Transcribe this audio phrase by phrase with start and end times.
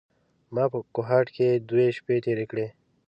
[0.53, 2.67] ما په کوهاټ کې دوې شپې تېرې کړې.